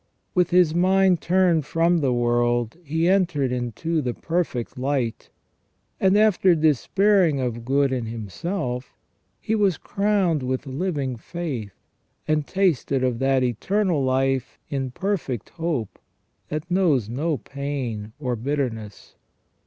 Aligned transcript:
With 0.33 0.49
his 0.49 0.73
mind 0.73 1.21
turned 1.21 1.63
from 1.63 1.99
the 1.99 2.11
world 2.11 2.75
he 2.83 3.07
entered 3.07 3.51
into 3.51 4.01
the 4.01 4.15
perfect 4.15 4.75
light; 4.75 5.29
and 5.99 6.17
after 6.17 6.55
despairing 6.55 7.39
of 7.39 7.63
good 7.63 7.91
in 7.93 8.07
himself, 8.07 8.95
he 9.39 9.53
was 9.53 9.77
crowned 9.77 10.41
with 10.41 10.65
living 10.65 11.17
faith, 11.17 11.75
and 12.27 12.47
tasted 12.47 13.03
of 13.03 13.19
that 13.19 13.43
eternal 13.43 14.03
life 14.03 14.57
in 14.71 14.89
perfect 14.89 15.49
hope 15.49 15.99
that 16.49 16.71
knows 16.71 17.07
no 17.07 17.37
pain 17.37 18.13
or 18.19 18.35
bitterness. 18.35 19.13